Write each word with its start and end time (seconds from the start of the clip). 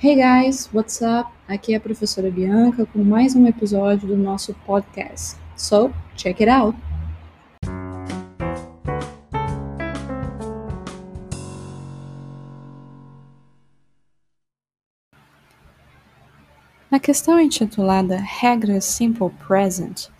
Hey 0.00 0.14
guys, 0.14 0.70
what's 0.72 1.02
up? 1.02 1.28
Aqui 1.48 1.74
é 1.74 1.76
a 1.76 1.80
professora 1.80 2.30
Bianca 2.30 2.86
com 2.86 3.02
mais 3.02 3.34
um 3.34 3.44
episódio 3.48 4.06
do 4.06 4.16
nosso 4.16 4.54
podcast. 4.64 5.36
So, 5.56 5.92
check 6.14 6.40
it 6.40 6.48
out! 6.48 6.78
Na 16.88 17.00
questão 17.00 17.40
intitulada 17.40 18.18
Regras 18.18 18.84
Simple 18.84 19.30
Present, 19.48 20.10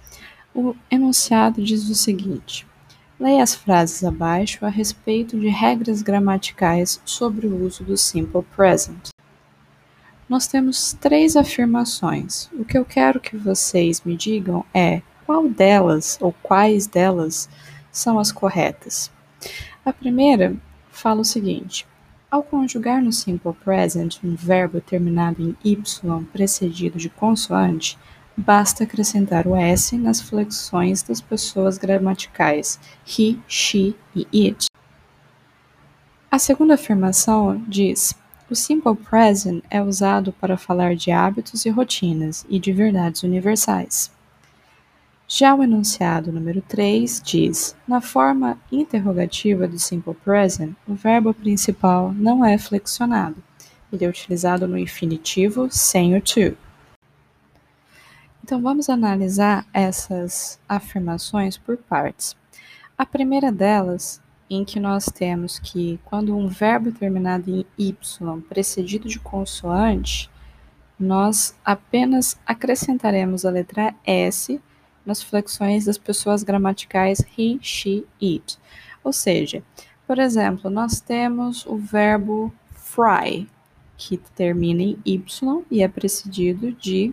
o 0.53 0.75
enunciado 0.91 1.63
diz 1.63 1.89
o 1.89 1.95
seguinte: 1.95 2.67
Leia 3.21 3.45
as 3.45 3.55
frases 3.55 4.03
abaixo 4.03 4.67
a 4.67 4.69
respeito 4.69 5.39
de 5.39 5.47
regras 5.47 6.03
gramaticais 6.03 7.01
sobre 7.05 7.47
o 7.47 7.65
uso 7.65 7.85
do 7.85 7.97
Simple 7.97 8.43
Present 8.57 9.11
nós 10.29 10.47
temos 10.47 10.93
três 11.01 11.37
afirmações. 11.37 12.51
O 12.53 12.65
que 12.65 12.77
eu 12.77 12.85
quero 12.85 13.19
que 13.19 13.37
vocês 13.37 14.03
me 14.05 14.17
digam 14.17 14.65
é 14.75 15.01
qual 15.25 15.49
delas 15.49 16.19
ou 16.21 16.33
quais 16.43 16.87
delas 16.87 17.49
são 17.91 18.19
as 18.19 18.31
corretas. 18.31 19.11
A 19.85 19.93
primeira 19.93 20.55
fala 20.91 21.23
o 21.23 21.25
seguinte: 21.25 21.87
ao 22.31 22.43
conjugar 22.43 23.03
no 23.03 23.13
simple 23.13 23.55
present 23.65 24.19
um 24.23 24.35
verbo 24.35 24.81
terminado 24.81 25.43
em 25.43 25.57
y 25.65 25.77
precedido 26.31 26.99
de 26.99 27.09
consoante, 27.09 27.99
basta 28.37 28.85
acrescentar 28.85 29.47
o 29.47 29.57
s 29.57 29.97
nas 29.97 30.21
flexões 30.21 31.03
das 31.03 31.21
pessoas 31.21 31.79
gramaticais 31.79 32.79
he, 33.07 33.39
she 33.49 33.95
e 34.15 34.27
it. 34.47 34.67
A 36.31 36.39
segunda 36.39 36.75
afirmação 36.75 37.65
diz: 37.67 38.15
o 38.51 38.55
simple 38.55 38.97
present 38.97 39.63
é 39.69 39.83
usado 39.83 40.33
para 40.33 40.57
falar 40.57 40.97
de 40.97 41.11
hábitos 41.11 41.67
e 41.67 41.71
rotinas 41.71 42.47
e 42.49 42.59
de 42.59 42.73
verdades 42.73 43.23
universais. 43.23 44.11
Já 45.27 45.55
o 45.55 45.63
enunciado 45.63 46.33
número 46.33 46.63
3 46.63 47.21
diz: 47.23 47.77
na 47.87 48.01
forma 48.01 48.59
interrogativa 48.73 49.69
do 49.69 49.79
simple 49.79 50.15
present, 50.15 50.75
o 50.87 50.95
verbo 50.95 51.35
principal 51.35 52.13
não 52.15 52.43
é 52.43 52.57
flexionado. 52.57 53.37
Ele 53.93 54.07
é 54.07 54.09
utilizado 54.09 54.67
no 54.67 54.79
infinitivo 54.79 55.69
sem 55.71 56.17
o 56.17 56.21
to. 56.23 56.57
Então 58.43 58.63
vamos 58.63 58.89
analisar 58.89 59.67
essas 59.75 60.59
afirmações 60.67 61.59
por 61.59 61.77
partes. 61.77 62.35
A 62.97 63.05
primeira 63.05 63.53
delas 63.53 64.23
em 64.51 64.65
que 64.65 64.81
nós 64.81 65.07
temos 65.07 65.59
que, 65.59 66.01
quando 66.05 66.37
um 66.37 66.49
verbo 66.49 66.91
terminado 66.91 67.51
em 67.51 67.67
y 67.79 67.95
precedido 68.49 69.09
de 69.09 69.19
consoante, 69.19 70.31
nós 70.99 71.55
apenas 71.65 72.39
acrescentaremos 72.47 73.45
a 73.45 73.51
letra 73.51 73.95
S 74.05 74.61
nas 75.05 75.23
flexões 75.23 75.85
das 75.85 75.99
pessoas 75.99 76.43
gramaticais 76.43 77.21
he, 77.39 77.59
she, 77.63 78.05
it. 78.21 78.59
Ou 79.05 79.13
seja, 79.13 79.63
por 80.07 80.19
exemplo, 80.19 80.71
nós 80.71 81.01
temos 81.01 81.65
o 81.67 81.77
verbo 81.77 82.53
fry, 82.73 83.49
que 83.97 84.17
termina 84.35 84.83
em 84.83 84.99
Y 85.05 85.65
e 85.71 85.83
é 85.83 85.89
precedido 85.89 86.73
de 86.73 87.13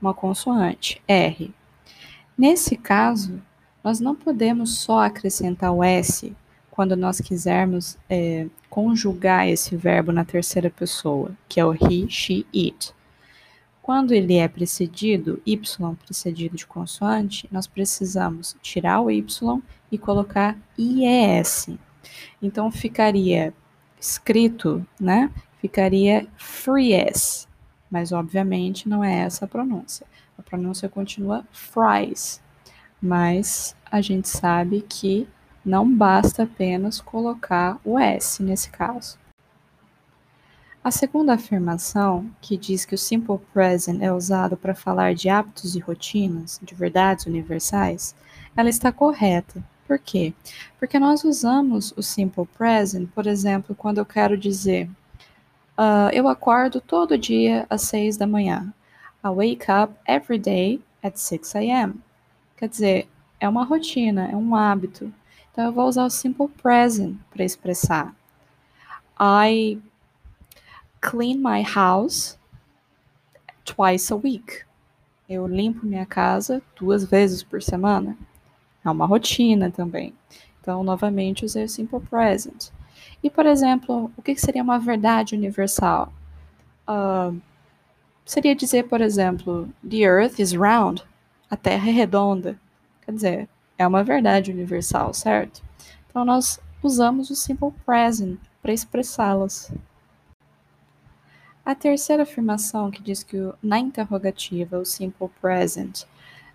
uma 0.00 0.12
consoante, 0.12 1.02
R. 1.08 1.54
Nesse 2.36 2.76
caso, 2.76 3.42
nós 3.82 4.00
não 4.00 4.14
podemos 4.14 4.78
só 4.78 5.00
acrescentar 5.00 5.72
o 5.72 5.82
S 5.82 6.34
quando 6.76 6.94
nós 6.94 7.22
quisermos 7.22 7.96
é, 8.06 8.46
conjugar 8.68 9.48
esse 9.48 9.74
verbo 9.74 10.12
na 10.12 10.26
terceira 10.26 10.68
pessoa, 10.68 11.34
que 11.48 11.58
é 11.58 11.64
o 11.64 11.72
he, 11.72 12.06
she, 12.06 12.46
it. 12.54 12.94
Quando 13.80 14.12
ele 14.12 14.34
é 14.34 14.46
precedido, 14.46 15.40
y 15.46 15.56
precedido 15.56 16.54
de 16.54 16.66
consoante, 16.66 17.48
nós 17.50 17.66
precisamos 17.66 18.54
tirar 18.60 19.00
o 19.00 19.10
y 19.10 19.24
e 19.90 19.96
colocar 19.96 20.54
ies. 20.76 21.70
Então 22.42 22.70
ficaria 22.70 23.54
escrito, 23.98 24.86
né? 25.00 25.30
Ficaria 25.62 26.28
frees, 26.36 27.48
mas 27.90 28.12
obviamente 28.12 28.86
não 28.86 29.02
é 29.02 29.20
essa 29.20 29.46
a 29.46 29.48
pronúncia. 29.48 30.06
A 30.36 30.42
pronúncia 30.42 30.90
continua 30.90 31.42
fries, 31.50 32.42
mas 33.00 33.74
a 33.90 34.02
gente 34.02 34.28
sabe 34.28 34.84
que 34.86 35.26
não 35.66 35.92
basta 35.92 36.44
apenas 36.44 37.00
colocar 37.00 37.80
o 37.84 37.98
S 37.98 38.40
nesse 38.40 38.70
caso. 38.70 39.18
A 40.82 40.92
segunda 40.92 41.34
afirmação, 41.34 42.30
que 42.40 42.56
diz 42.56 42.84
que 42.84 42.94
o 42.94 42.98
simple 42.98 43.38
present 43.52 44.00
é 44.00 44.12
usado 44.12 44.56
para 44.56 44.72
falar 44.72 45.14
de 45.14 45.28
hábitos 45.28 45.74
e 45.74 45.80
rotinas, 45.80 46.60
de 46.62 46.76
verdades 46.76 47.26
universais, 47.26 48.14
ela 48.56 48.68
está 48.68 48.92
correta. 48.92 49.60
Por 49.84 49.98
quê? 49.98 50.32
Porque 50.78 50.96
nós 51.00 51.24
usamos 51.24 51.92
o 51.96 52.02
simple 52.02 52.46
present, 52.56 53.08
por 53.12 53.26
exemplo, 53.26 53.74
quando 53.74 53.98
eu 53.98 54.06
quero 54.06 54.38
dizer 54.38 54.88
uh, 55.76 56.10
eu 56.12 56.28
acordo 56.28 56.80
todo 56.80 57.18
dia 57.18 57.66
às 57.68 57.82
6 57.82 58.16
da 58.16 58.26
manhã. 58.26 58.72
I 59.24 59.28
wake 59.28 59.66
up 59.68 59.94
every 60.06 60.38
day 60.38 60.80
at 61.02 61.16
6 61.16 61.56
a.m. 61.56 61.94
Quer 62.56 62.68
dizer, 62.68 63.08
é 63.40 63.48
uma 63.48 63.64
rotina, 63.64 64.28
é 64.30 64.36
um 64.36 64.54
hábito. 64.54 65.12
Então 65.56 65.64
eu 65.64 65.72
vou 65.72 65.88
usar 65.88 66.04
o 66.04 66.10
simple 66.10 66.48
present 66.48 67.16
para 67.30 67.42
expressar. 67.42 68.14
I 69.18 69.80
clean 71.00 71.36
my 71.36 71.62
house 71.62 72.38
twice 73.64 74.12
a 74.12 74.16
week. 74.16 74.64
Eu 75.26 75.46
limpo 75.46 75.86
minha 75.86 76.04
casa 76.04 76.60
duas 76.78 77.04
vezes 77.06 77.42
por 77.42 77.62
semana. 77.62 78.18
É 78.84 78.90
uma 78.90 79.06
rotina 79.06 79.70
também. 79.70 80.12
Então, 80.60 80.84
novamente, 80.84 81.46
usei 81.46 81.64
o 81.64 81.68
simple 81.70 82.00
present. 82.00 82.68
E, 83.22 83.30
por 83.30 83.46
exemplo, 83.46 84.10
o 84.14 84.20
que 84.20 84.36
seria 84.36 84.62
uma 84.62 84.78
verdade 84.78 85.34
universal? 85.34 86.12
Uh, 86.86 87.40
seria 88.26 88.54
dizer, 88.54 88.88
por 88.88 89.00
exemplo, 89.00 89.70
the 89.82 90.04
earth 90.04 90.38
is 90.38 90.52
round. 90.52 91.02
A 91.48 91.56
Terra 91.56 91.88
é 91.88 91.92
redonda. 91.92 92.60
Quer 93.06 93.12
dizer, 93.12 93.48
é 93.78 93.86
uma 93.86 94.02
verdade 94.02 94.50
universal, 94.50 95.12
certo? 95.12 95.62
Então 96.08 96.24
nós 96.24 96.60
usamos 96.82 97.30
o 97.30 97.36
simple 97.36 97.72
present 97.84 98.38
para 98.62 98.72
expressá-las. 98.72 99.72
A 101.64 101.74
terceira 101.74 102.22
afirmação 102.22 102.90
que 102.90 103.02
diz 103.02 103.22
que 103.22 103.36
na 103.62 103.78
interrogativa, 103.78 104.78
o 104.78 104.84
simple 104.84 105.28
present, 105.40 106.04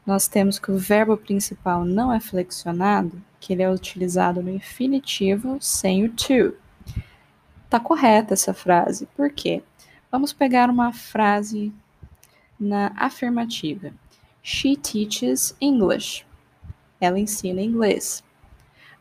nós 0.06 0.28
temos 0.28 0.58
que 0.58 0.72
o 0.72 0.78
verbo 0.78 1.16
principal 1.18 1.86
não 1.86 2.12
é 2.12 2.20
flexionado, 2.20 3.22
que 3.40 3.54
ele 3.54 3.62
é 3.62 3.70
utilizado 3.70 4.42
no 4.42 4.50
infinitivo 4.50 5.58
sem 5.60 6.06
o 6.06 6.10
to. 6.10 6.56
Tá 7.70 7.80
correta 7.80 8.34
essa 8.34 8.54
frase. 8.54 9.06
Por 9.16 9.32
quê? 9.32 9.62
Vamos 10.12 10.34
pegar 10.34 10.70
uma 10.70 10.92
frase 10.92 11.72
na 12.60 12.92
afirmativa. 12.96 13.94
She 14.42 14.76
teaches 14.76 15.56
English. 15.62 16.26
Ela 17.02 17.20
ensina 17.20 17.62
inglês. 17.62 18.24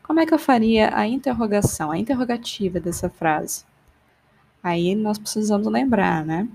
Como 0.03 0.19
é 0.19 0.25
que 0.25 0.33
eu 0.33 0.39
faria 0.39 0.93
a 0.93 1.07
interrogação, 1.07 1.91
a 1.91 1.97
interrogativa 1.97 2.79
dessa 2.79 3.09
frase? 3.09 3.63
Aí 4.63 4.95
nós 4.95 5.17
precisamos 5.17 5.67
lembrar, 5.67 6.25
né? 6.25 6.47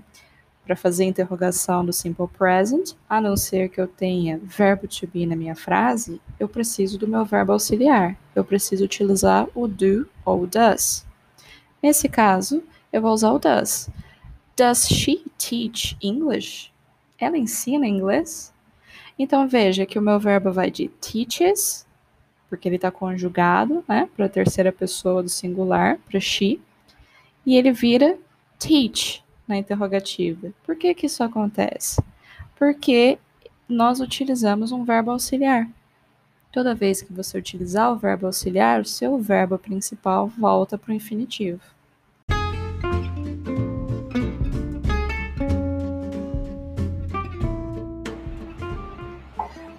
Para 0.65 0.75
fazer 0.75 1.05
a 1.05 1.07
interrogação 1.07 1.85
do 1.85 1.93
simple 1.93 2.27
present, 2.27 2.91
a 3.09 3.21
não 3.21 3.37
ser 3.37 3.69
que 3.69 3.79
eu 3.79 3.87
tenha 3.87 4.37
verbo 4.43 4.87
to 4.87 5.07
be 5.07 5.25
na 5.25 5.35
minha 5.35 5.55
frase, 5.55 6.21
eu 6.37 6.47
preciso 6.47 6.99
do 6.99 7.07
meu 7.07 7.23
verbo 7.23 7.53
auxiliar. 7.53 8.17
Eu 8.35 8.43
preciso 8.43 8.83
utilizar 8.83 9.47
o 9.55 9.67
do 9.67 10.07
ou 10.25 10.45
does. 10.45 11.05
Nesse 11.81 12.09
caso, 12.09 12.61
eu 12.91 13.01
vou 13.01 13.13
usar 13.13 13.31
o 13.31 13.39
does. 13.39 13.89
Does 14.57 14.87
she 14.87 15.23
teach 15.37 15.97
English? 16.01 16.71
Ela 17.17 17.37
ensina 17.37 17.87
inglês? 17.87 18.53
Então 19.17 19.47
veja 19.47 19.85
que 19.85 19.97
o 19.97 20.01
meu 20.01 20.19
verbo 20.19 20.51
vai 20.51 20.69
de 20.69 20.87
teaches, 21.01 21.85
porque 22.49 22.67
ele 22.67 22.75
está 22.75 22.91
conjugado, 22.91 23.83
né, 23.87 24.07
para 24.15 24.25
a 24.25 24.29
terceira 24.29 24.71
pessoa 24.71 25.23
do 25.23 25.29
singular, 25.29 25.97
para 26.09 26.19
she, 26.19 26.59
e 27.45 27.55
ele 27.55 27.71
vira 27.71 28.17
teach 28.59 29.23
na 29.47 29.57
interrogativa. 29.57 30.51
Por 30.63 30.75
que 30.75 30.93
que 30.93 31.05
isso 31.05 31.23
acontece? 31.23 32.01
Porque 32.55 33.17
nós 33.67 33.99
utilizamos 33.99 34.71
um 34.71 34.83
verbo 34.83 35.11
auxiliar. 35.11 35.67
Toda 36.51 36.75
vez 36.75 37.01
que 37.01 37.13
você 37.13 37.37
utilizar 37.37 37.91
o 37.91 37.97
verbo 37.97 38.25
auxiliar, 38.25 38.81
o 38.81 38.85
seu 38.85 39.17
verbo 39.17 39.57
principal 39.57 40.27
volta 40.27 40.77
para 40.77 40.91
o 40.91 40.95
infinitivo. 40.95 41.61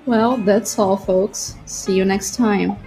Well, 0.09 0.39
that's 0.39 0.79
all, 0.79 0.97
folks. 0.97 1.55
See 1.67 1.95
you 1.95 2.03
next 2.03 2.35
time. 2.35 2.79